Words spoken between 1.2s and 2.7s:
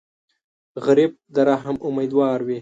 د رحم امیدوار وي